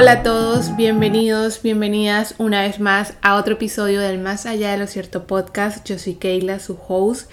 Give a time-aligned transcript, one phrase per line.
[0.00, 4.78] Hola a todos, bienvenidos, bienvenidas una vez más a otro episodio del Más Allá de
[4.78, 5.86] lo Cierto podcast.
[5.86, 7.30] Yo soy Keila, su host,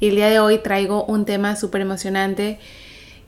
[0.00, 2.58] y el día de hoy traigo un tema súper emocionante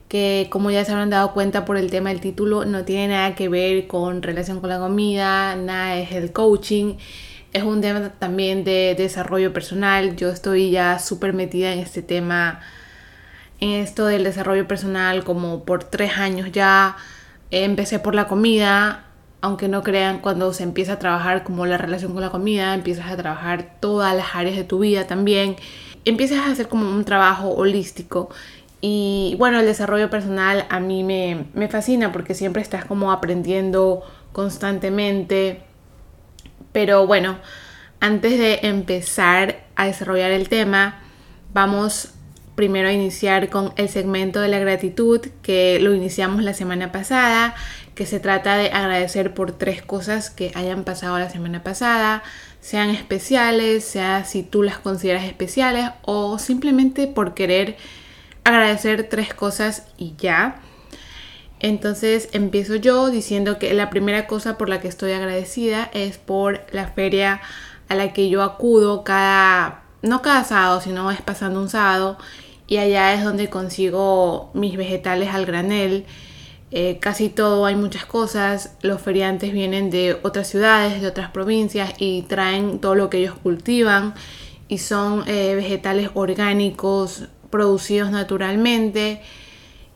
[0.09, 3.33] que como ya se habrán dado cuenta por el tema del título, no tiene nada
[3.33, 6.97] que ver con relación con la comida, nada es el coaching,
[7.51, 10.15] es un tema también de desarrollo personal.
[10.17, 12.61] Yo estoy ya súper metida en este tema,
[13.59, 16.95] en esto del desarrollo personal como por tres años ya
[17.53, 19.05] empecé por la comida,
[19.41, 23.11] aunque no crean, cuando se empieza a trabajar como la relación con la comida, empiezas
[23.11, 25.57] a trabajar todas las áreas de tu vida también,
[26.05, 28.29] empiezas a hacer como un trabajo holístico.
[28.81, 34.03] Y bueno, el desarrollo personal a mí me, me fascina porque siempre estás como aprendiendo
[34.33, 35.61] constantemente.
[36.73, 37.37] Pero bueno,
[37.99, 41.01] antes de empezar a desarrollar el tema,
[41.53, 42.13] vamos
[42.55, 47.55] primero a iniciar con el segmento de la gratitud que lo iniciamos la semana pasada,
[47.95, 52.23] que se trata de agradecer por tres cosas que hayan pasado la semana pasada,
[52.59, 57.75] sean especiales, sea si tú las consideras especiales o simplemente por querer
[58.43, 60.61] agradecer tres cosas y ya.
[61.59, 66.65] Entonces empiezo yo diciendo que la primera cosa por la que estoy agradecida es por
[66.71, 67.41] la feria
[67.87, 72.17] a la que yo acudo cada, no cada sábado, sino es pasando un sábado
[72.73, 76.05] y allá es donde consigo mis vegetales al granel.
[76.71, 78.75] Eh, casi todo hay muchas cosas.
[78.81, 83.35] Los feriantes vienen de otras ciudades, de otras provincias y traen todo lo que ellos
[83.43, 84.15] cultivan
[84.67, 89.21] y son eh, vegetales orgánicos producidos naturalmente.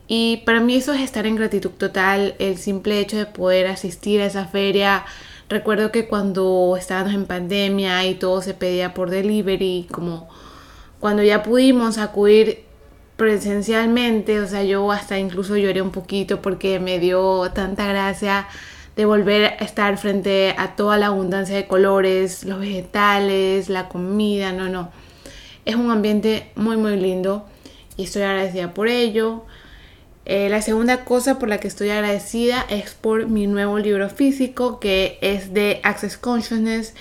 [0.06, 4.20] Y para mí eso es estar en gratitud total, el simple hecho de poder asistir
[4.20, 5.04] a esa feria.
[5.48, 10.28] Recuerdo que cuando estábamos en pandemia y todo se pedía por delivery, como
[11.00, 12.67] cuando ya pudimos acudir
[13.18, 18.46] presencialmente, o sea, yo hasta incluso lloré un poquito porque me dio tanta gracia
[18.96, 24.52] de volver a estar frente a toda la abundancia de colores, los vegetales, la comida,
[24.52, 24.90] no, no.
[25.64, 27.44] Es un ambiente muy, muy lindo
[27.96, 29.44] y estoy agradecida por ello.
[30.24, 34.78] Eh, la segunda cosa por la que estoy agradecida es por mi nuevo libro físico
[34.78, 36.94] que es de Access Consciousness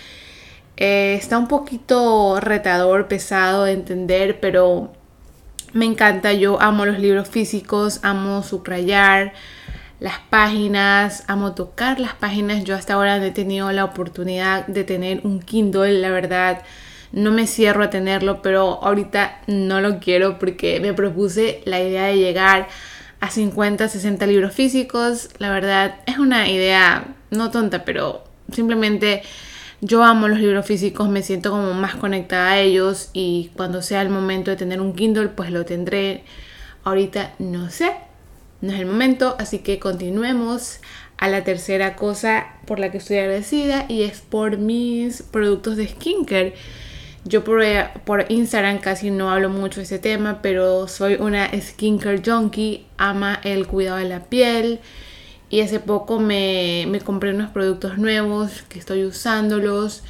[0.77, 4.91] eh, está un poquito retador, pesado de entender, pero
[5.77, 6.33] me encanta.
[6.33, 9.33] Yo amo los libros físicos, amo subrayar
[9.99, 12.63] las páginas, amo tocar las páginas.
[12.63, 16.63] Yo hasta ahora no he tenido la oportunidad de tener un Kindle, la verdad.
[17.11, 22.05] No me cierro a tenerlo, pero ahorita no lo quiero porque me propuse la idea
[22.07, 22.67] de llegar
[23.19, 25.29] a 50, 60 libros físicos.
[25.37, 29.21] La verdad es una idea no tonta, pero simplemente
[29.81, 34.01] yo amo los libros físicos, me siento como más conectada a ellos y cuando sea
[34.01, 36.23] el momento de tener un Kindle, pues lo tendré.
[36.83, 37.91] Ahorita no sé,
[38.61, 40.79] no es el momento, así que continuemos
[41.17, 45.87] a la tercera cosa por la que estoy agradecida y es por mis productos de
[45.87, 46.55] skincare.
[47.25, 47.61] Yo por,
[48.05, 53.39] por, Instagram casi no hablo mucho de ese tema, pero soy una skincare junkie, ama
[53.43, 54.79] el cuidado de la piel,
[55.49, 60.03] y hace poco me, me compré unos productos nuevos que estoy usándolos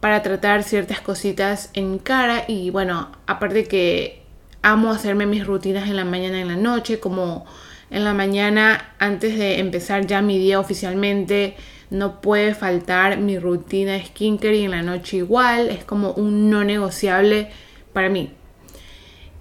[0.00, 4.22] para tratar ciertas cositas en cara y bueno, aparte que
[4.62, 7.44] amo hacerme mis rutinas en la mañana y en la noche, como
[7.90, 11.56] en la mañana antes de empezar ya mi día oficialmente,
[11.90, 16.64] no puede faltar mi rutina skincare y en la noche igual, es como un no
[16.64, 17.50] negociable
[17.92, 18.32] para mí.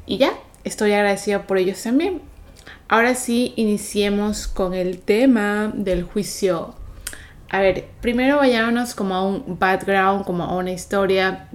[0.06, 0.34] Y ya,
[0.64, 2.31] estoy agradecida por ellos también.
[2.92, 6.76] Ahora sí, iniciemos con el tema del juicio.
[7.50, 11.48] A ver, primero vayámonos como a un background, como a una historia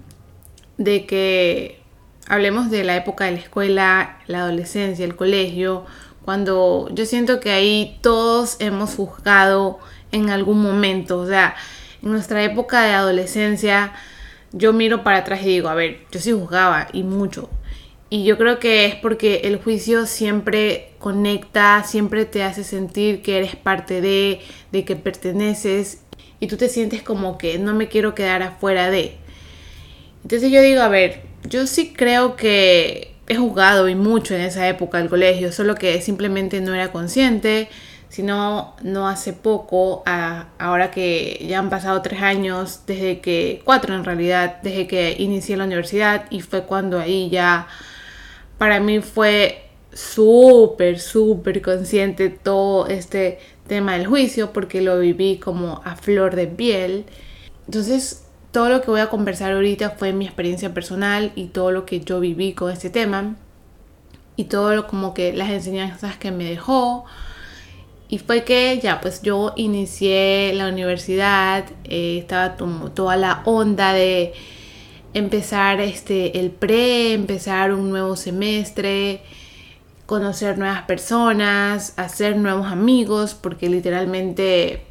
[0.79, 1.83] de que
[2.27, 5.85] hablemos de la época de la escuela, la adolescencia, el colegio,
[6.25, 9.79] cuando yo siento que ahí todos hemos juzgado
[10.13, 11.55] en algún momento, o sea,
[12.03, 13.93] en nuestra época de adolescencia,
[14.53, 17.51] yo miro para atrás y digo, a ver, yo sí juzgaba y mucho,
[18.09, 23.39] y yo creo que es porque el juicio siempre conecta, siempre te hace sentir que
[23.39, 26.03] eres parte de, de que perteneces
[26.39, 29.17] y tú te sientes como que no me quiero quedar afuera de.
[30.23, 34.69] Entonces yo digo, a ver, yo sí creo que he jugado y mucho en esa
[34.69, 37.69] época del colegio, solo que simplemente no era consciente,
[38.09, 44.05] sino no hace poco, ahora que ya han pasado tres años, desde que, cuatro en
[44.05, 47.67] realidad, desde que inicié la universidad y fue cuando ahí ya
[48.59, 55.81] para mí fue súper, súper consciente todo este tema del juicio porque lo viví como
[55.85, 57.07] a flor de piel.
[57.67, 61.85] Entonces, todo lo que voy a conversar ahorita fue mi experiencia personal y todo lo
[61.87, 63.37] que yo viví con este tema
[64.37, 67.07] y todo lo como que las enseñanzas que me dejó
[68.09, 74.33] Y fue que ya, pues yo inicié la universidad, eh, estaba toda la onda de
[75.17, 79.23] empezar este, el pre, empezar un nuevo semestre,
[80.05, 84.83] conocer nuevas personas, hacer nuevos amigos, porque literalmente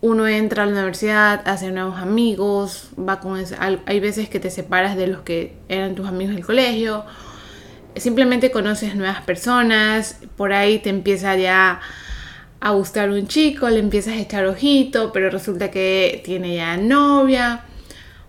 [0.00, 3.42] uno entra a la universidad, hace nuevos amigos, va con
[3.86, 7.04] hay veces que te separas de los que eran tus amigos del colegio,
[7.96, 11.80] simplemente conoces nuevas personas, por ahí te empieza ya
[12.60, 17.64] a gustar un chico, le empiezas a echar ojito, pero resulta que tiene ya novia.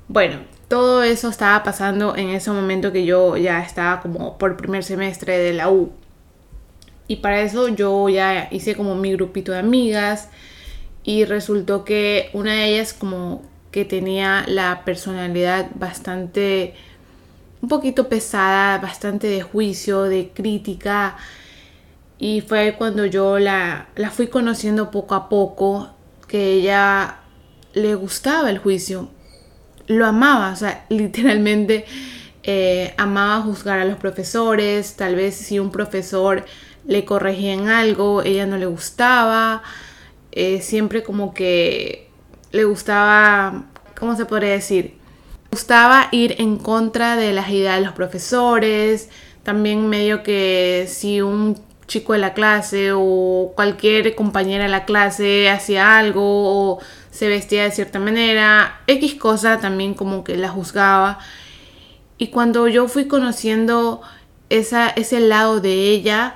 [0.07, 4.83] Bueno, todo eso estaba pasando en ese momento que yo ya estaba como por primer
[4.83, 5.91] semestre de la U.
[7.07, 10.29] Y para eso yo ya hice como mi grupito de amigas
[11.03, 16.73] y resultó que una de ellas como que tenía la personalidad bastante
[17.61, 21.17] un poquito pesada, bastante de juicio, de crítica
[22.17, 25.89] y fue cuando yo la, la fui conociendo poco a poco,
[26.27, 27.17] que ella
[27.73, 29.09] le gustaba el juicio,
[29.87, 31.85] lo amaba, o sea, literalmente
[32.43, 36.45] eh, amaba juzgar a los profesores, tal vez si un profesor
[36.85, 39.63] le corregía en algo, ella no le gustaba,
[40.31, 42.09] eh, siempre como que
[42.51, 43.65] le gustaba,
[43.97, 45.05] ¿cómo se podría decir?
[45.55, 49.09] gustaba ir en contra de las ideas de los profesores,
[49.43, 51.57] también medio que si un
[51.87, 56.79] chico de la clase o cualquier compañera de la clase hacía algo o
[57.15, 61.19] se vestía de cierta manera, X cosa también como que la juzgaba.
[62.17, 64.01] Y cuando yo fui conociendo
[64.49, 66.35] ese lado de ella,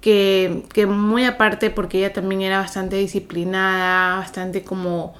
[0.00, 5.14] que, que muy aparte porque ella también era bastante disciplinada, bastante como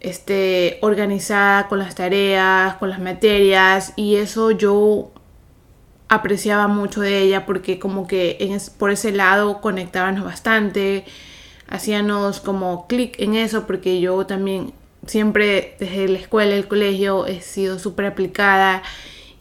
[0.00, 5.12] este, organizada con las tareas, con las materias, y eso yo
[6.08, 8.36] apreciaba mucho de ella porque como que
[8.78, 11.06] por ese lado conectábamos bastante,
[11.72, 14.72] hacíamos como clic en eso porque yo también
[15.06, 18.82] siempre desde la escuela, el colegio he sido súper aplicada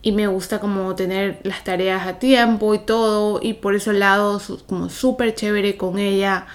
[0.02, 4.42] y me gusta como tener las tareas a tiempo y todo y por ese lado
[4.68, 6.48] como súper chévere con ella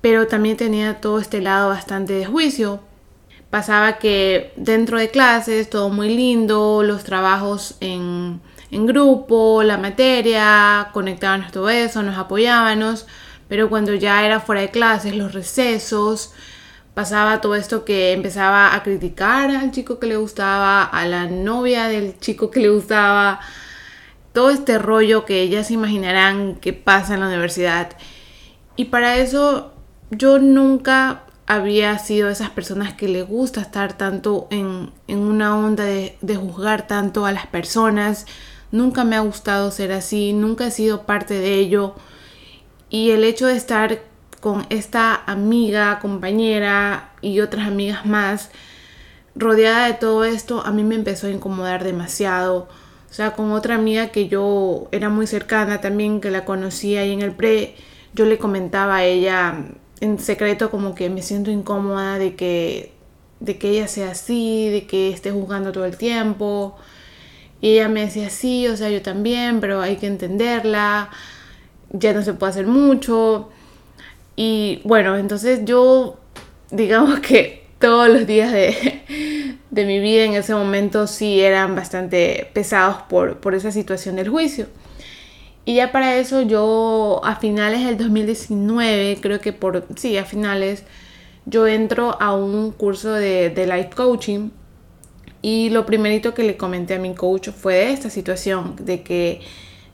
[0.00, 2.80] pero también tenía todo este lado bastante de juicio.
[3.50, 8.40] Pasaba que dentro de clases todo muy lindo los trabajos en
[8.70, 13.06] en grupo, la materia, conectábamos todo eso, nos apoyábamos,
[13.48, 16.32] pero cuando ya era fuera de clases, los recesos,
[16.94, 21.88] pasaba todo esto que empezaba a criticar al chico que le gustaba, a la novia
[21.88, 23.40] del chico que le gustaba,
[24.32, 27.90] todo este rollo que ya se imaginarán que pasa en la universidad.
[28.76, 29.72] Y para eso
[30.10, 36.16] yo nunca había sido esas personas que le gusta estar tanto en, una onda de,
[36.20, 38.26] de juzgar tanto a las personas,
[38.70, 41.94] Nunca me ha gustado ser así, nunca he sido parte de ello.
[42.90, 44.00] Y el hecho de estar
[44.40, 48.50] con esta amiga, compañera y otras amigas más,
[49.34, 52.68] rodeada de todo esto, a mí me empezó a incomodar demasiado.
[53.10, 57.12] O sea, con otra amiga que yo era muy cercana también, que la conocía ahí
[57.12, 57.74] en el pre,
[58.14, 59.54] yo le comentaba a ella
[60.00, 62.92] en secreto como que me siento incómoda de que,
[63.40, 66.76] de que ella sea así, de que esté juzgando todo el tiempo.
[67.60, 71.10] Y ella me decía, sí, o sea, yo también, pero hay que entenderla,
[71.90, 73.48] ya no se puede hacer mucho.
[74.36, 76.18] Y bueno, entonces yo,
[76.70, 79.02] digamos que todos los días de,
[79.70, 84.28] de mi vida en ese momento sí eran bastante pesados por, por esa situación del
[84.28, 84.66] juicio.
[85.64, 90.84] Y ya para eso yo a finales del 2019, creo que por, sí, a finales,
[91.44, 94.48] yo entro a un curso de, de life coaching
[95.42, 99.40] y lo primerito que le comenté a mi coach fue de esta situación, de que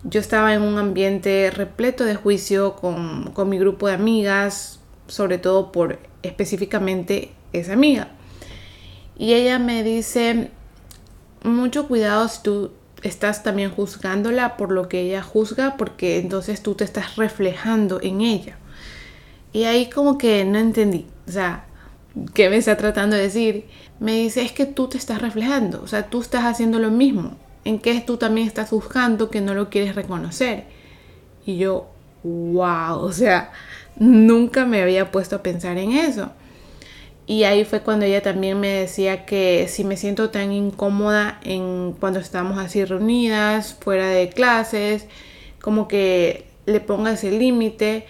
[0.05, 5.39] yo estaba en un ambiente repleto de juicio con, con mi grupo de amigas, sobre
[5.39, 8.09] todo por específicamente esa amiga.
[9.17, 10.51] Y ella me dice,
[11.43, 16.75] mucho cuidado si tú estás también juzgándola por lo que ella juzga, porque entonces tú
[16.75, 18.57] te estás reflejando en ella.
[19.53, 21.67] Y ahí como que no entendí, o sea,
[22.33, 23.67] ¿qué me está tratando de decir?
[24.01, 27.37] me dice, es que tú te estás reflejando, o sea, tú estás haciendo lo mismo,
[27.65, 30.65] en qué tú también estás buscando que no lo quieres reconocer.
[31.47, 31.89] Y yo,
[32.23, 33.53] wow, o sea,
[33.97, 36.31] nunca me había puesto a pensar en eso.
[37.27, 41.95] Y ahí fue cuando ella también me decía que si me siento tan incómoda en
[41.99, 45.07] cuando estamos así reunidas, fuera de clases,
[45.61, 48.07] como que le ponga ese límite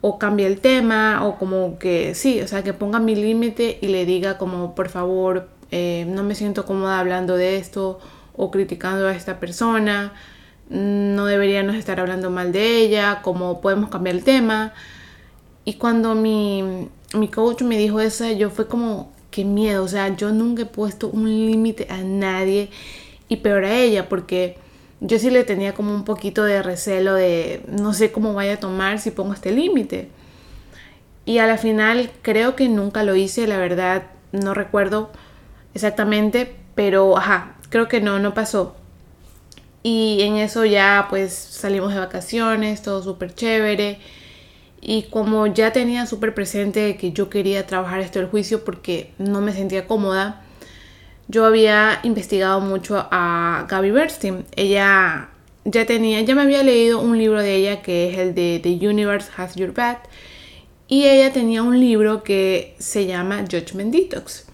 [0.00, 3.88] o cambie el tema o como que sí, o sea, que ponga mi límite y
[3.88, 7.98] le diga como por favor, eh, no me siento cómoda hablando de esto
[8.36, 10.12] o criticando a esta persona,
[10.68, 14.72] no deberíamos estar hablando mal de ella, como podemos cambiar el tema.
[15.64, 20.14] Y cuando mi, mi coach me dijo eso, yo fue como, qué miedo, o sea,
[20.16, 22.70] yo nunca he puesto un límite a nadie
[23.28, 24.56] y peor a ella, porque
[25.00, 28.60] yo sí le tenía como un poquito de recelo de no sé cómo vaya a
[28.60, 30.08] tomar si pongo este límite.
[31.26, 35.10] Y a la final creo que nunca lo hice, la verdad no recuerdo
[35.74, 38.76] exactamente, pero ajá, creo que no, no pasó.
[39.82, 43.98] Y en eso ya pues salimos de vacaciones, todo súper chévere.
[44.80, 49.40] Y como ya tenía súper presente que yo quería trabajar esto del juicio porque no
[49.40, 50.44] me sentía cómoda,
[51.26, 54.44] yo había investigado mucho a Gaby Bernstein.
[54.54, 55.30] Ella
[55.64, 58.88] ya tenía, ya me había leído un libro de ella que es el de The
[58.88, 60.08] Universe Has Your Back.
[60.86, 64.46] Y ella tenía un libro que se llama Judgment Detox.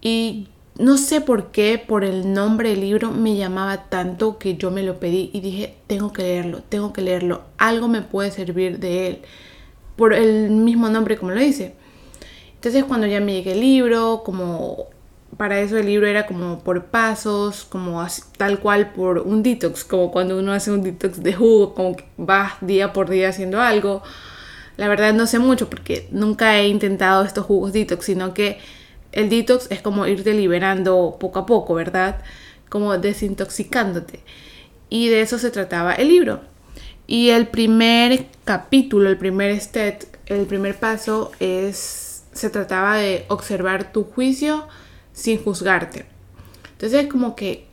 [0.00, 0.48] Y
[0.78, 4.82] no sé por qué, por el nombre del libro me llamaba tanto que yo me
[4.82, 7.42] lo pedí y dije, tengo que leerlo, tengo que leerlo.
[7.58, 9.22] Algo me puede servir de él.
[9.96, 11.74] Por el mismo nombre como lo dice.
[12.54, 14.86] Entonces cuando ya me llegué el libro, como
[15.36, 20.10] para eso el libro era como por pasos, como tal cual por un detox, como
[20.10, 24.02] cuando uno hace un detox de jugo, como que vas día por día haciendo algo.
[24.76, 28.58] La verdad no sé mucho porque nunca he intentado estos jugos detox, sino que
[29.12, 32.22] el detox es como irte liberando poco a poco, ¿verdad?
[32.68, 34.20] Como desintoxicándote.
[34.88, 36.40] Y de eso se trataba el libro.
[37.06, 43.92] Y el primer capítulo, el primer step, el primer paso es se trataba de observar
[43.92, 44.68] tu juicio
[45.12, 46.06] sin juzgarte.
[46.72, 47.66] Entonces como que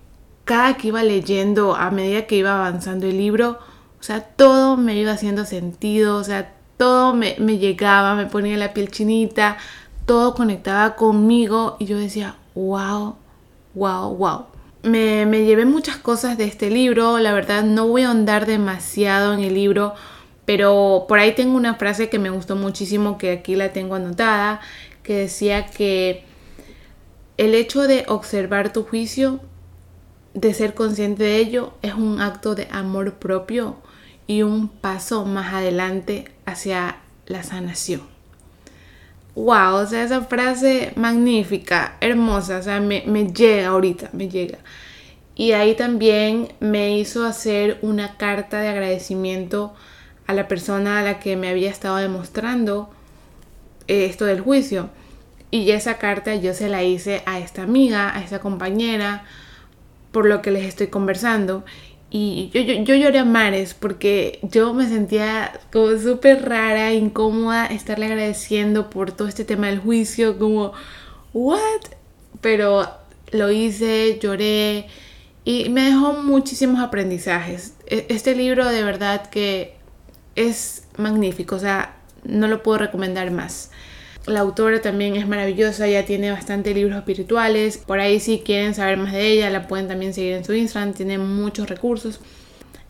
[0.44, 3.60] cada que iba leyendo, a medida que iba avanzando el libro,
[4.00, 8.74] o sea, todo me iba haciendo sentido, o sea, todo me, llegaba, me ponía la
[8.74, 9.58] piel chinita,
[10.07, 13.17] todo conectaba conmigo y yo decía, wow,
[13.75, 14.45] wow, wow.
[14.81, 19.41] Me, llevé muchas cosas de este libro, la verdad no voy a ahondar demasiado en
[19.41, 19.95] el libro,
[20.45, 24.61] pero por ahí tengo una frase que me gustó muchísimo, que aquí la tengo anotada,
[25.03, 26.23] que decía que
[27.35, 29.41] el hecho de observar tu juicio,
[30.33, 33.75] de ser consciente de ello, es un acto de amor propio
[34.25, 38.16] y un paso más adelante hacia la sanación.
[39.38, 44.58] Wow, o sea, esa frase magnífica, hermosa, o sea, me, llega ahorita, me llega.
[45.36, 49.75] Y ahí también me hizo hacer una carta de agradecimiento
[50.25, 52.89] a la persona a la que me había estado demostrando
[53.86, 54.89] esto del juicio.
[55.51, 59.24] Y esa carta yo se la hice a esta amiga, a esta compañera,
[60.12, 61.63] por lo que les estoy conversando.
[62.09, 68.05] Y yo, yo, lloré a mares porque yo me sentía como súper rara, incómoda, estarle
[68.05, 70.71] agradeciendo por todo este tema del juicio, como,
[71.33, 71.81] ¿what?
[72.39, 72.89] Pero
[73.31, 74.87] lo hice, lloré
[75.43, 77.73] y me dejó muchísimos aprendizajes.
[77.87, 79.75] E, este libro de verdad que
[80.35, 83.71] es magnífico, o sea, no lo puedo recomendar más.
[84.27, 87.77] La autora también es maravillosa, ya tiene bastante libros espirituales.
[87.77, 90.93] Por ahí si quieren saber más de ella, la pueden también seguir en su Instagram,
[90.93, 92.19] tiene muchos recursos.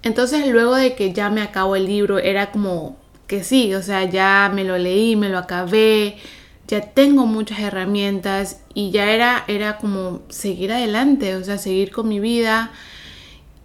[0.02, 4.06] Entonces luego de que ya me acabo el libro, era como que sí, o sea,
[4.06, 6.18] ya me lo leí, me lo acabé,
[6.68, 12.08] ya tengo muchas herramientas y ya era, era como seguir adelante, o sea, seguir con
[12.08, 12.72] mi vida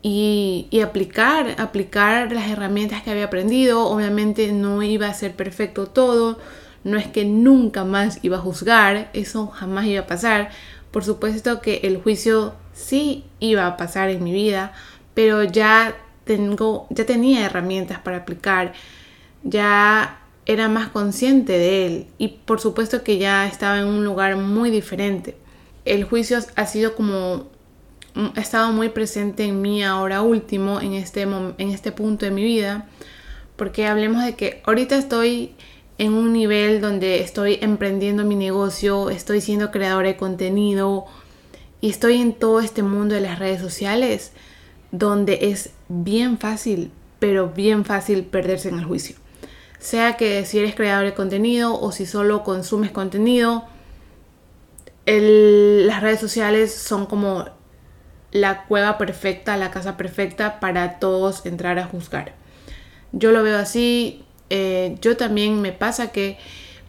[0.02, 3.86] y, y aplicar, aplicar las herramientas que había aprendido.
[3.86, 6.38] Obviamente no iba a ser perfecto todo
[6.84, 10.50] no es que nunca más iba a juzgar, eso jamás iba a pasar.
[10.90, 14.72] Por supuesto que el juicio sí iba a pasar en mi vida,
[15.14, 18.72] pero ya tengo ya tenía herramientas para aplicar.
[19.44, 24.36] Ya era más consciente de él y por supuesto que ya estaba en un lugar
[24.36, 25.36] muy diferente.
[25.84, 27.46] El juicio ha sido como
[28.14, 32.44] ha estado muy presente en mí ahora último en este en este punto de mi
[32.44, 32.86] vida
[33.56, 35.52] porque hablemos de que ahorita estoy
[36.02, 41.04] en un nivel donde estoy emprendiendo mi negocio, estoy siendo creadora de contenido
[41.80, 44.32] y estoy en todo este mundo de las redes sociales
[44.90, 46.90] donde es bien fácil,
[47.20, 49.14] pero bien fácil perderse en el juicio.
[49.78, 53.62] Sea que si eres creador de contenido o si solo consumes contenido,
[55.06, 57.44] las redes sociales son como
[58.32, 62.34] la cueva perfecta, la casa perfecta para todos entrar a juzgar.
[63.12, 66.36] Yo lo veo así, eh, yo también me pasa que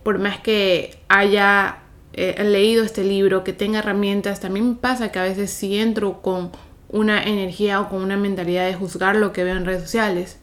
[0.03, 1.77] por más que haya
[2.11, 6.21] eh, leído este libro, que tenga herramientas, también me pasa que a veces si entro
[6.21, 6.51] con
[6.89, 10.39] una energía o con una mentalidad de juzgar lo que veo en redes sociales.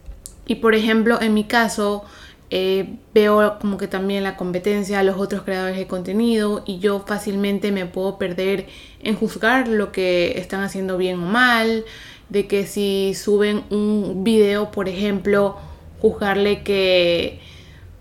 [0.47, 2.03] Y por ejemplo, en mi caso,
[2.49, 7.03] eh, veo como que también la competencia a los otros creadores de contenido y yo
[7.05, 8.65] fácilmente me puedo perder
[9.03, 11.85] en juzgar lo que están haciendo bien o mal,
[12.29, 15.59] de que si suben un video, por ejemplo,
[16.01, 17.39] juzgarle que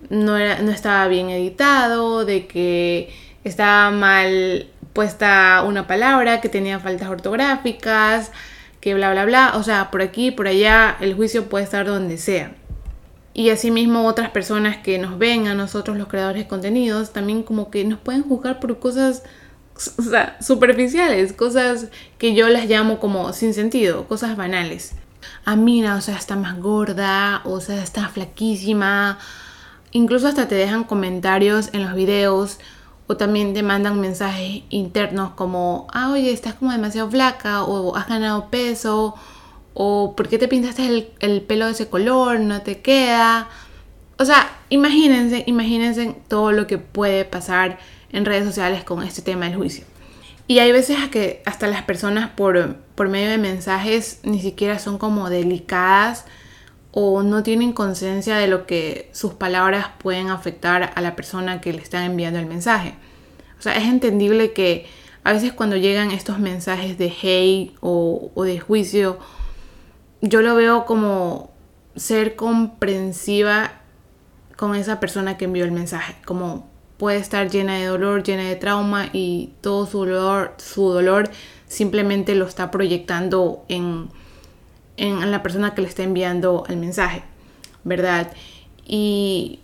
[0.09, 3.12] no, no estaba bien editado, de que
[3.45, 8.33] estaba mal puesta una palabra, que tenía faltas ortográficas,
[8.80, 9.52] que bla, bla, bla.
[9.57, 12.52] O sea, por aquí, por allá, el juicio puede estar donde sea.
[13.33, 17.71] Y asimismo otras personas que nos ven a nosotros los creadores de contenidos también como
[17.71, 19.23] que nos pueden juzgar por cosas
[19.99, 21.88] o sea, superficiales, cosas
[22.19, 24.92] que yo las llamo como sin sentido, cosas banales.
[25.44, 29.18] Ah, mira, o sea, está más gorda, o sea, está flaquísima.
[29.92, 32.58] Incluso hasta te dejan comentarios en los videos
[33.06, 38.08] o también te mandan mensajes internos como, ah, oye, estás como demasiado flaca o has
[38.08, 39.16] ganado peso
[39.74, 42.40] o ¿por qué te pintaste el, el pelo de ese color?
[42.40, 43.48] No te queda.
[44.18, 47.78] O sea, imagínense, imagínense todo lo que puede pasar
[48.12, 49.84] en redes sociales con este tema del juicio.
[50.46, 54.99] Y hay veces que hasta las personas por, por medio de mensajes ni siquiera son
[54.99, 56.26] como delicadas
[56.90, 61.73] o no tienen conciencia de lo que sus palabras pueden afectar a la persona que
[61.73, 62.92] le están enviando el mensaje.
[63.59, 64.85] O sea, es entendible que
[65.25, 69.19] a veces cuando llegan estos mensajes de hate o, o de juicio,
[70.21, 71.52] yo lo veo como
[71.97, 73.80] ser comprensiva
[74.59, 78.57] con esa persona que envió el mensaje, como puede estar llena de dolor, llena de
[78.57, 81.30] trauma y todo su dolor, su dolor
[81.70, 84.08] simplemente lo está proyectando en,
[84.96, 87.22] en la persona que le está enviando el mensaje,
[87.84, 88.32] ¿verdad?
[88.84, 89.60] Y,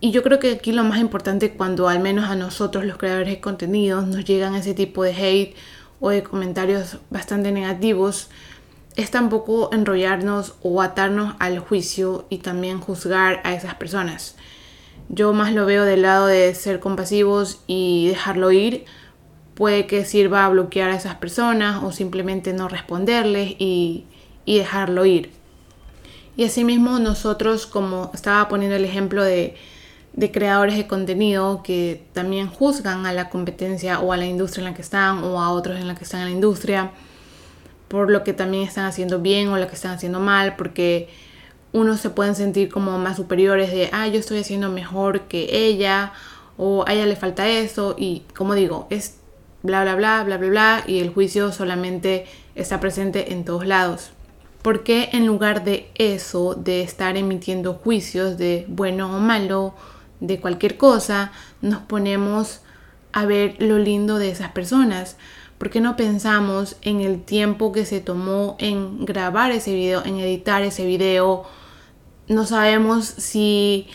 [0.00, 3.28] y yo creo que aquí lo más importante cuando al menos a nosotros los creadores
[3.28, 5.54] de contenidos nos llegan ese tipo de hate
[6.00, 8.30] o de comentarios bastante negativos,
[8.96, 14.36] es tampoco enrollarnos o atarnos al juicio y también juzgar a esas personas.
[15.10, 18.86] Yo más lo veo del lado de ser compasivos y dejarlo ir.
[19.54, 24.04] Puede que sirva a bloquear a esas personas o simplemente no responderles y,
[24.44, 25.30] y dejarlo ir.
[26.36, 29.54] Y asimismo nosotros, como estaba poniendo el ejemplo de,
[30.12, 34.70] de creadores de contenido que también juzgan a la competencia o a la industria en
[34.70, 36.90] la que están o a otros en la que están en la industria
[37.94, 41.08] por lo que también están haciendo bien o lo que están haciendo mal, porque
[41.72, 46.12] unos se pueden sentir como más superiores de, ah, yo estoy haciendo mejor que ella,
[46.56, 49.18] o a ella le falta eso, y como digo, es
[49.64, 54.10] bla, bla, bla, bla, bla, bla, y el juicio solamente está presente en todos lados.
[54.62, 59.74] ¿Por qué en lugar de eso, de estar emitiendo juicios de bueno o malo,
[60.20, 62.60] de cualquier cosa, nos ponemos
[63.12, 65.16] a ver lo lindo de esas personas?
[65.58, 70.20] ¿Por qué no pensamos en el tiempo que se tomó en grabar ese video, en
[70.20, 71.44] editar ese video?
[72.28, 73.86] no sabemos si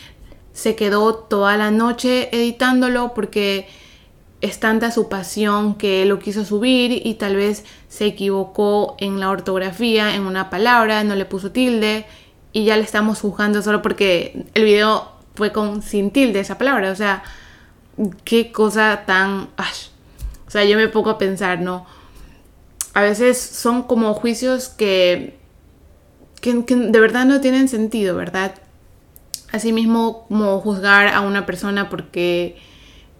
[0.53, 3.67] se quedó toda la noche editándolo porque
[4.41, 9.29] es tanta su pasión que lo quiso subir y tal vez se equivocó en la
[9.29, 12.05] ortografía, en una palabra, no le puso tilde
[12.53, 16.91] y ya le estamos juzgando solo porque el video fue con sin tilde esa palabra.
[16.91, 17.23] O sea,
[18.23, 19.49] qué cosa tan...
[20.47, 21.85] O sea, yo me pongo a pensar, ¿no?
[22.93, 25.39] A veces son como juicios que
[26.41, 28.55] que, de verdad no tienen sentido, ¿verdad?
[29.51, 32.57] Asimismo, como juzgar a una persona porque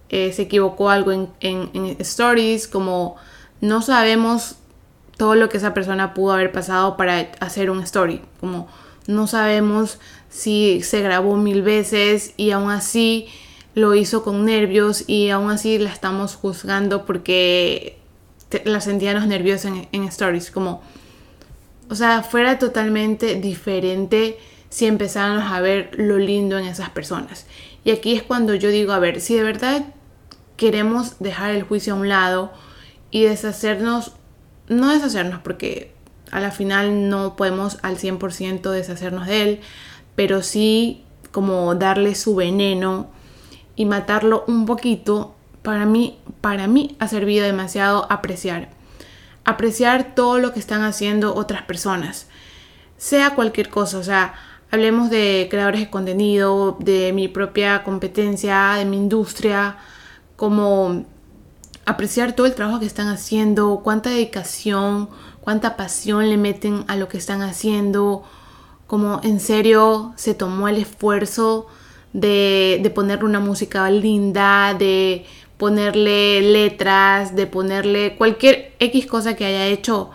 [0.10, 3.16] eh, se equivocó algo en, en, stories, como
[3.62, 4.56] no sabemos
[5.18, 8.68] todo lo que esa persona pudo haber pasado para hacer un story, como
[9.08, 13.28] no sabemos si se grabó mil veces y aún así
[13.76, 17.98] lo hizo con nervios y aún así la estamos juzgando porque
[18.66, 20.82] la sentíamos nerviosa en, en stories, como
[21.90, 24.38] o sea, fuera totalmente diferente
[24.70, 27.48] si empezáramos a ver lo lindo en esas personas.
[27.84, 29.86] Y aquí es cuando yo digo, a ver, si de verdad
[30.60, 32.52] queremos dejar el juicio a un lado
[33.12, 34.12] y deshacernos,
[34.68, 35.94] no deshacernos porque
[36.32, 39.62] a la final no podemos al 100% deshacernos de él,
[40.18, 43.10] pero sí como darle su veneno
[43.78, 48.68] y matarlo un poquito, para mí, para mí ha servido demasiado apreciar.
[49.46, 52.28] Apreciar todo lo que están haciendo otras personas,
[52.98, 54.34] sea cualquier cosa, o sea,
[54.72, 59.78] hablemos de creadores de contenido, de mi propia competencia, de mi industria,
[60.40, 61.04] como
[61.86, 65.10] apreciar todo el trabajo que están haciendo, cuánta dedicación,
[65.42, 68.24] cuánta pasión le meten a lo que están haciendo,
[68.88, 71.68] como en serio se tomó el esfuerzo
[72.14, 75.26] de, de poner una música linda, de
[75.58, 80.10] ponerle letras, de ponerle cualquier X cosa que haya hecho.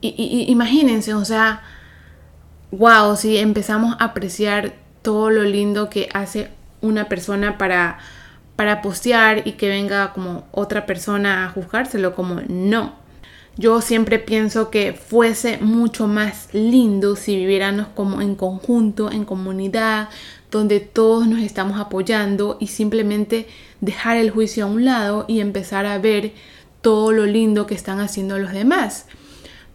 [0.00, 1.60] Y, imagínense, o sea,
[2.70, 4.72] wow, si empezamos a apreciar
[5.02, 6.48] todo lo lindo que hace
[6.80, 7.98] una persona para,
[8.56, 12.94] para postear y que venga como otra persona a juzgárselo, como no.
[13.58, 20.10] Yo siempre pienso que fuese mucho más lindo si viviéramos como en conjunto, en comunidad,
[20.50, 23.46] donde todos nos estamos apoyando y simplemente
[23.80, 26.32] dejar el juicio a un lado y empezar a ver
[26.82, 29.06] todo lo lindo que están haciendo los demás.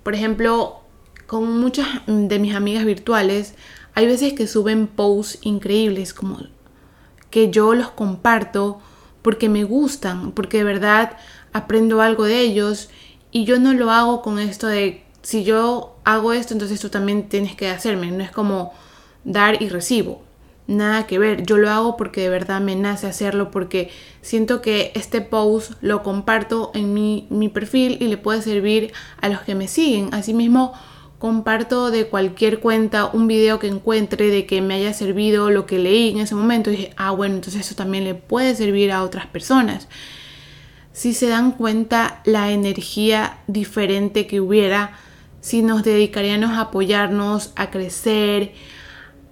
[0.03, 0.81] Por ejemplo,
[1.25, 3.55] con muchas de mis amigas virtuales,
[3.93, 6.39] hay veces que suben posts increíbles como
[7.31, 8.79] que yo los comparto
[9.23, 11.17] porque me gustan, porque de verdad
[11.53, 12.89] aprendo algo de ellos
[13.31, 17.29] y yo no lo hago con esto de si yo hago esto, entonces tú también
[17.29, 18.73] tienes que hacerme, no es como
[19.23, 20.21] dar y recibo
[20.67, 21.43] nada que ver.
[21.43, 23.89] Yo lo hago porque de verdad me nace hacerlo, porque
[24.21, 29.29] siento que este post lo comparto en mi, mi perfil y le puede servir a
[29.29, 30.13] los que me siguen.
[30.13, 30.73] Asimismo,
[31.21, 35.77] comparto de cualquier cuenta un video que encuentre de que me haya servido lo que
[35.77, 39.03] leí en ese momento y dije, ah, bueno, entonces eso también le puede servir a
[39.03, 39.87] otras personas.
[40.93, 44.97] Si se dan cuenta la energía diferente que hubiera
[45.41, 48.53] si nos dedicaríamos a apoyarnos, a crecer,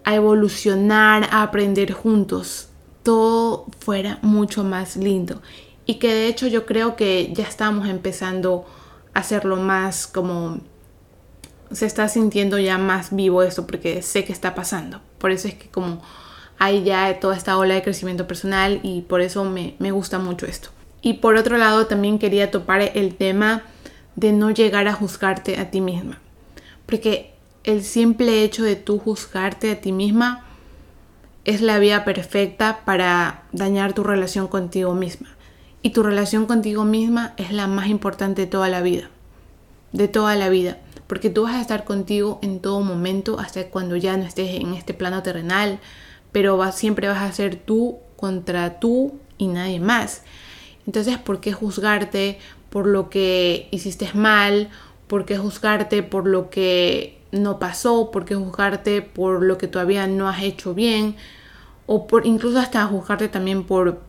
[0.03, 2.69] a evolucionar, a aprender juntos,
[3.01, 5.41] todo fuera mucho más lindo.
[5.87, 8.65] Y que de hecho yo creo que ya estamos empezando
[9.15, 10.59] a hacerlo más como
[11.71, 15.01] se está sintiendo ya más vivo esto porque sé que está pasando.
[15.17, 16.01] Por eso es que como
[16.57, 20.45] hay ya toda esta ola de crecimiento personal y por eso me, me gusta mucho
[20.45, 20.69] esto.
[21.01, 23.63] Y por otro lado también quería topar el tema
[24.15, 26.19] de no llegar a juzgarte a ti misma.
[26.85, 30.45] Porque el simple hecho de tú juzgarte a ti misma
[31.45, 35.29] es la vía perfecta para dañar tu relación contigo misma.
[35.81, 39.09] Y tu relación contigo misma es la más importante de toda la vida.
[39.93, 40.77] De toda la vida.
[41.09, 44.75] Porque tú vas a estar contigo en todo momento hasta cuando ya no estés en
[44.75, 45.79] este plano terrenal.
[46.31, 50.21] Pero siempre vas a ser tú contra tú y nadie más.
[50.85, 54.69] Entonces, ¿por qué juzgarte por lo que hiciste mal?
[55.07, 60.07] ¿Por qué juzgarte por lo que no pasó, por qué juzgarte por lo que todavía
[60.07, 61.15] no has hecho bien,
[61.85, 64.01] o incluso hasta juzgarte también por,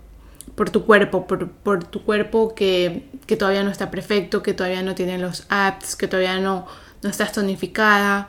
[0.73, 3.09] tu cuerpo, por, tu cuerpo que,
[3.39, 6.67] todavía no está perfecto, que todavía no tiene los apps, que todavía no,
[7.03, 8.29] no estás tonificada.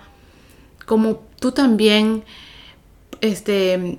[0.85, 2.23] Como tú también
[3.21, 3.97] este,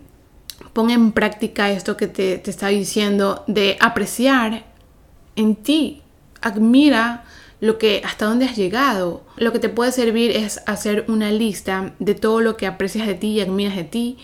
[0.73, 4.65] pon en práctica esto que te, te está diciendo de apreciar
[5.37, 6.03] en ti.
[6.41, 7.25] Admira
[7.61, 9.23] lo que hasta dónde has llegado.
[9.37, 13.15] Lo que te puede servir es hacer una lista de todo lo que aprecias de
[13.15, 14.19] ti y admiras de ti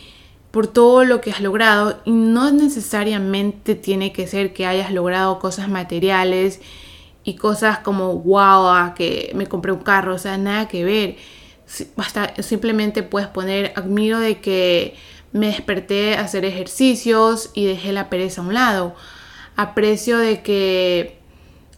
[0.50, 5.38] por todo lo que has logrado y no necesariamente tiene que ser que hayas logrado
[5.38, 6.60] cosas materiales
[7.28, 11.16] y cosas como wow, que me compré un carro, o sea, nada que ver.
[11.94, 14.94] Basta, simplemente puedes poner admiro de que
[15.32, 18.94] me desperté a hacer ejercicios y dejé la pereza a un lado.
[19.56, 21.18] Aprecio de que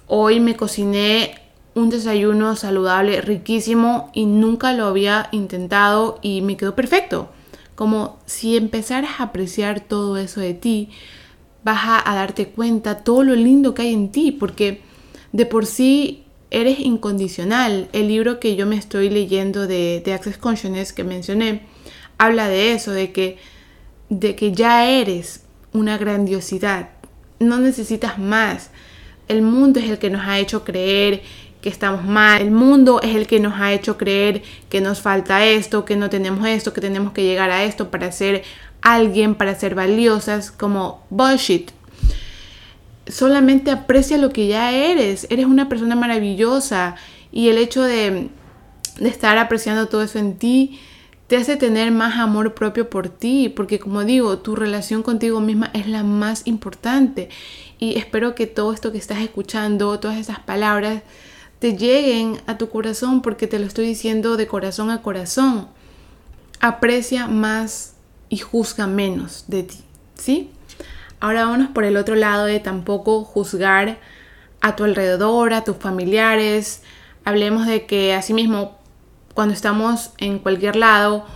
[0.07, 1.35] hoy me cociné
[1.75, 7.29] un desayuno saludable, riquísimo y nunca lo había intentado y me quedó perfecto.
[7.75, 10.91] Como si empezaras a apreciar todo eso de ti,
[11.65, 14.89] vas a, darte cuenta todo lo lindo que hay en ti, porque
[15.33, 17.89] de por sí eres incondicional.
[17.93, 21.63] El libro que yo me estoy leyendo de, de Access Consciousness que mencioné
[22.21, 23.39] habla de eso, de que,
[24.11, 26.91] de que ya eres una grandiosidad.
[27.39, 28.71] No necesitas más.
[29.27, 31.23] El mundo es el que nos ha hecho creer
[31.63, 32.43] que estamos mal.
[32.43, 36.11] El mundo es el que nos ha hecho creer que nos falta esto, que no
[36.11, 38.43] tenemos esto, que tenemos que llegar a esto para ser
[38.83, 41.71] alguien, para ser valiosas, como bullshit.
[43.11, 45.27] Solamente aprecia lo que ya eres.
[45.31, 46.97] Eres una persona maravillosa
[47.33, 48.29] y el hecho de,
[48.99, 50.79] de estar apreciando todo eso en ti
[51.31, 55.71] te hace tener más amor propio por ti, porque como digo, tu relación contigo misma
[55.75, 57.29] es la más importante.
[57.79, 61.05] Y espero que todo esto que estás escuchando, todas esas palabras,
[61.61, 65.69] te lleguen a tu corazón porque te lo estoy diciendo de corazón a corazón.
[66.59, 67.95] Aprecia más
[68.29, 69.79] y juzga menos de ti,
[70.17, 70.51] ¿sí?
[71.21, 73.99] Ahora vámonos por el otro lado de tampoco juzgar
[74.61, 76.83] a tu alrededor, a tus familiares.
[77.25, 78.79] Hablemos de que asimismo
[79.35, 81.27] cuando estamos en cualquier lado,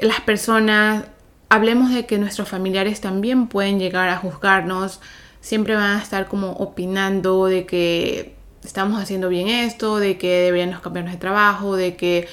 [0.00, 1.04] las personas,
[1.48, 5.00] hablemos de que nuestros familiares también pueden llegar a juzgarnos,
[5.40, 10.80] siempre van a estar como opinando de que estamos haciendo bien esto, de que deberíamos
[10.80, 12.28] cambiarnos de trabajo, de que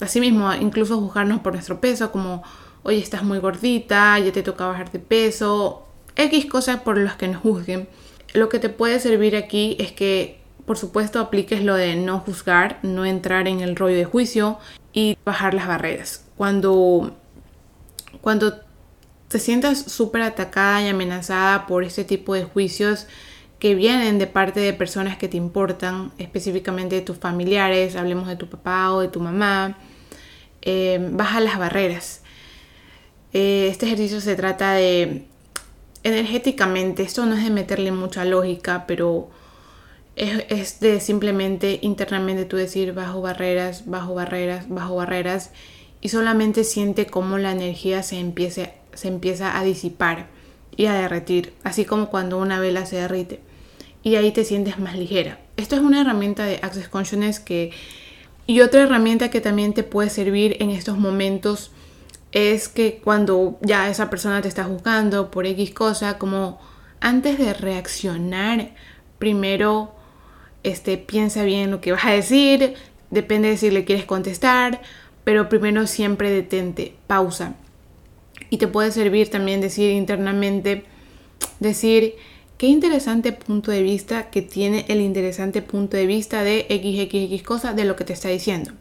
[0.00, 2.42] así mismo incluso juzgarnos por nuestro peso, como,
[2.82, 7.28] oye, estás muy gordita, ya te toca bajar de peso, X cosas por las que
[7.28, 7.88] nos juzguen.
[8.34, 12.78] Lo que te puede servir aquí es que, por supuesto, apliques lo de no juzgar,
[12.82, 14.58] no entrar en el rollo de juicio
[14.92, 16.24] y bajar las barreras.
[16.36, 17.16] Cuando,
[18.20, 18.60] cuando
[19.28, 23.06] te sientas súper atacada y amenazada por este tipo de juicios,
[23.58, 28.34] que vienen de parte de personas que te importan, específicamente de tus familiares, hablemos de
[28.34, 29.78] tu papá o de tu mamá,
[30.62, 32.21] eh, baja las barreras.
[33.32, 35.24] Eh, este ejercicio se trata de
[36.02, 39.30] energéticamente, esto no es de meterle mucha lógica, pero
[40.16, 45.50] es, es, de simplemente internamente tú decir bajo barreras, bajo barreras, bajo barreras
[46.00, 50.26] y solamente siente cómo la energía se, empiece, se empieza a disipar
[50.76, 53.40] y a derretir, así como cuando una vela se derrite
[54.02, 55.38] y ahí te sientes más ligera.
[55.56, 57.70] Esto es una herramienta de Access Consciousness que
[58.46, 61.70] y otra herramienta que también te puede servir en estos momentos
[62.32, 66.58] es que cuando ya esa persona te está juzgando por X cosa, como
[67.00, 68.70] antes de reaccionar,
[69.18, 69.94] primero
[70.62, 72.74] este, piensa bien lo que vas a decir,
[73.10, 74.80] depende de si le quieres contestar,
[75.24, 77.54] pero primero siempre detente, pausa.
[78.50, 80.84] Y te puede servir también decir internamente,
[81.60, 82.14] decir,
[82.58, 87.72] qué interesante punto de vista que tiene el interesante punto de vista de XXX cosa
[87.72, 88.72] de lo que te está diciendo.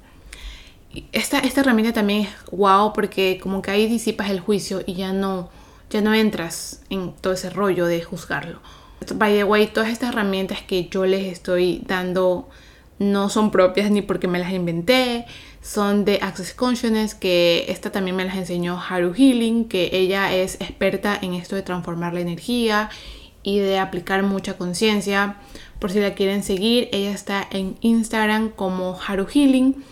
[1.11, 5.13] Esta, esta herramienta también es wow porque como que ahí disipas el juicio y ya
[5.13, 5.49] no,
[5.89, 8.59] ya no entras en todo ese rollo de juzgarlo.
[9.15, 12.49] By the way, todas estas herramientas que yo les estoy dando
[12.99, 15.25] no son propias ni porque me las inventé,
[15.61, 20.55] son de Access Consciousness, que esta también me las enseñó Haru Healing, que ella es
[20.55, 22.89] experta en esto de transformar la energía
[23.41, 25.37] y de aplicar mucha conciencia.
[25.79, 29.83] Por si la quieren seguir, ella está en Instagram como Haru Healing,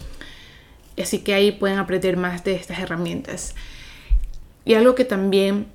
[1.02, 3.56] así que ahí pueden aprender más de estas herramientas.
[4.66, 5.68] Y algo que también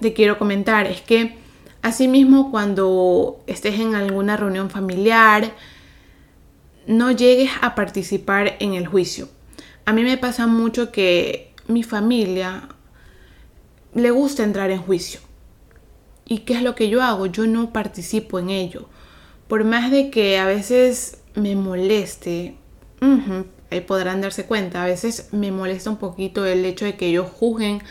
[0.00, 1.36] te quiero comentar es que
[1.82, 5.52] asimismo cuando estés en alguna reunión familiar,
[6.86, 9.28] no llegues a participar en el juicio.
[9.84, 12.68] A mí me pasa mucho que mi familia
[13.94, 15.20] le gusta entrar en juicio.
[16.24, 17.26] ¿Y qué es lo que yo hago?
[17.26, 18.88] Yo no participo en ello.
[19.48, 22.56] Por más de que a veces me moleste,
[23.76, 27.28] ahí podrán darse cuenta, a veces me molesta un poquito el hecho de que ellos
[27.30, 27.82] juzguen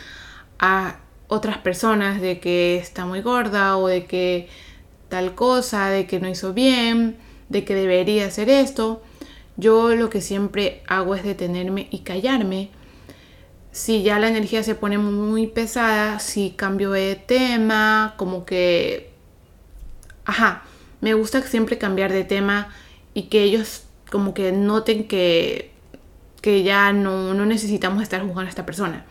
[0.58, 4.48] a otras personas de que está muy gorda o de que
[5.08, 7.16] tal cosa, de que no hizo bien
[7.48, 9.02] de que debería hacer esto,
[9.56, 12.70] yo lo que siempre hago es detenerme y callarme.
[13.72, 19.10] Si ya la energía se pone muy pesada, si cambio de tema, como que...
[20.24, 20.64] Ajá,
[21.00, 22.74] me gusta siempre cambiar de tema
[23.14, 25.70] y que ellos como que noten que,
[26.46, 29.04] que ya no, no necesitamos estar jugando a esta persona.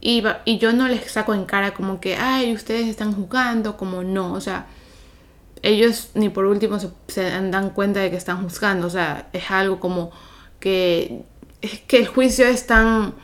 [0.00, 4.04] Y, y yo no les saco en cara como que, ay, ustedes están jugando, como
[4.04, 4.68] no, o sea,
[5.62, 8.86] ellos ni por último se, dan cuenta de que están juzgando.
[8.86, 10.12] O sea, es algo como
[10.60, 11.24] que,
[11.62, 13.14] es que el juicio es tan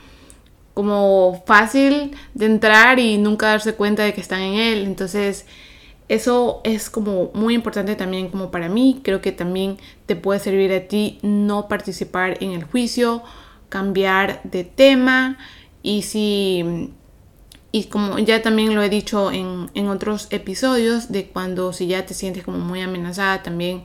[0.73, 4.83] como fácil de entrar y nunca darse cuenta de que están en él.
[4.83, 5.45] Entonces,
[6.09, 8.99] eso es como muy importante también como para mí.
[9.01, 13.23] Creo que también te puede servir a ti no participar en el juicio,
[13.69, 15.37] cambiar de tema
[15.81, 16.91] y si
[17.75, 22.13] y como ya también lo he dicho en, otros episodios, de cuando si ya te
[22.13, 23.83] sientes como muy amenazada, también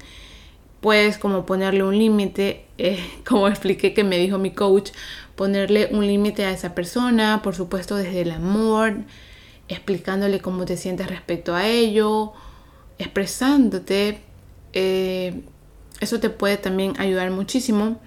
[0.81, 4.91] puedes como ponerle un límite, eh, como expliqué que me dijo mi coach,
[5.35, 8.95] ponerle un límite a esa persona, por supuesto desde el amor,
[9.67, 12.33] explicándole cómo te sientes respecto a ello,
[12.99, 14.21] expresándote.
[14.73, 15.43] Eh,
[15.99, 18.01] eso te puede también ayudar muchísimo.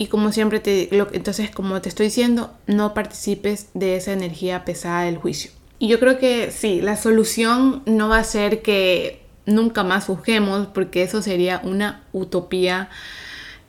[0.00, 4.64] Y como siempre te lo, entonces como te estoy diciendo, no participes de esa energía
[4.64, 5.50] pesada del juicio.
[5.78, 10.68] Y yo creo que sí, la solución no va a ser que nunca más juzguemos,
[10.68, 12.88] porque eso sería una utopía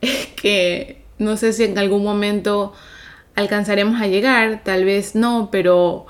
[0.36, 2.72] que no sé si en algún momento
[3.34, 6.06] alcanzaremos a llegar, tal vez no, pero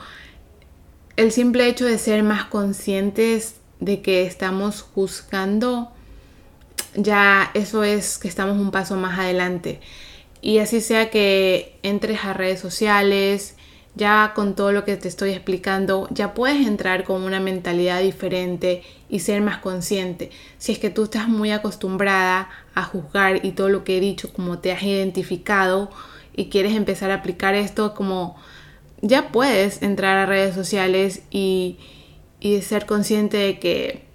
[1.17, 5.91] el simple hecho de ser más conscientes de que estamos juzgando,
[6.95, 9.81] ya eso es que estamos un paso más adelante.
[10.43, 13.55] Y así sea que entres a redes sociales,
[13.95, 18.83] ya con todo lo que te estoy explicando, ya puedes entrar con una mentalidad diferente
[19.09, 20.31] y ser más consciente.
[20.59, 24.33] Si es que tú estás muy acostumbrada a juzgar y todo lo que he dicho,
[24.33, 25.91] como te has identificado
[26.35, 28.37] y quieres empezar a aplicar esto, como
[29.01, 31.79] ya puedes entrar a redes sociales y,
[32.41, 34.12] y ser consciente de que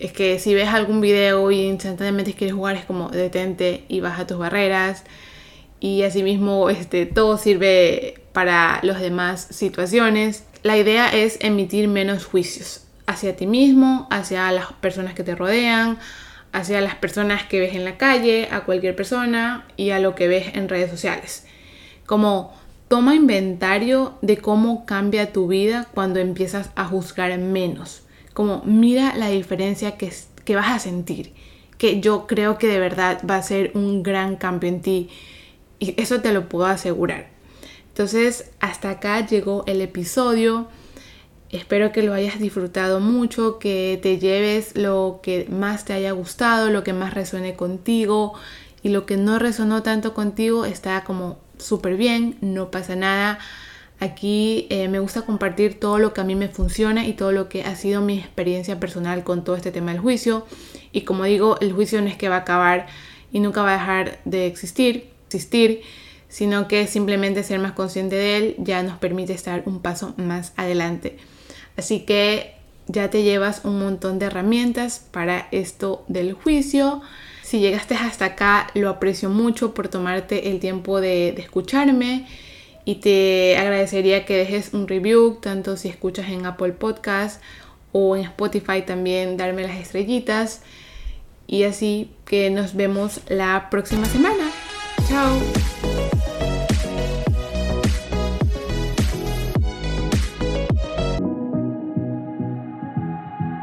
[0.00, 4.26] es que si ves algún video y instantáneamente quieres jugar es como detente y baja
[4.26, 5.04] tus barreras
[5.78, 10.44] y asimismo este, todo sirve para las demás situaciones.
[10.62, 15.98] La idea es emitir menos juicios hacia ti mismo, hacia las personas que te rodean,
[16.52, 20.28] hacia las personas que ves en la calle, a cualquier persona y a lo que
[20.28, 21.46] ves en redes sociales.
[22.06, 22.54] Como
[22.88, 28.02] toma inventario de cómo cambia tu vida cuando empiezas a juzgar menos
[28.40, 30.10] como mira la diferencia que,
[30.46, 31.34] que vas a sentir,
[31.76, 35.10] que yo creo que de verdad va a ser un gran cambio en ti
[35.78, 37.28] y eso te lo puedo asegurar.
[37.88, 40.68] Entonces, hasta acá llegó el episodio.
[41.50, 46.70] Espero que lo hayas disfrutado mucho, que te lleves lo que más te haya gustado,
[46.70, 48.32] lo que más resuene contigo
[48.82, 53.38] y lo que no resonó tanto contigo está como súper bien, no pasa nada.
[54.00, 57.50] Aquí eh, me gusta compartir todo lo que a mí me funciona y todo lo
[57.50, 60.46] que ha sido mi experiencia personal con todo este tema del juicio.
[60.90, 62.86] Y como digo, el juicio no es que va a acabar
[63.30, 65.82] y nunca va a dejar de existir, existir,
[66.28, 70.54] sino que simplemente ser más consciente de él ya nos permite estar un paso más
[70.56, 71.18] adelante.
[71.76, 72.54] Así que
[72.86, 77.02] ya te llevas un montón de herramientas para esto del juicio.
[77.42, 82.26] Si llegaste hasta acá, lo aprecio mucho por tomarte el tiempo de, escucharme
[82.90, 87.40] y te agradecería que dejes un review, tanto si escuchas en Apple Podcast
[87.92, 90.62] o en Spotify también, darme las estrellitas.
[91.46, 94.50] Y así que nos vemos la próxima semana.
[95.08, 96.29] Chao.